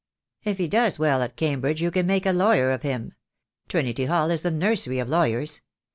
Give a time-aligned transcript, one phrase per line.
[0.43, 3.13] If he does well at Cambridge you can make a lawyer of him.
[3.69, 5.61] Trinity Hall is the nursery of lawyers.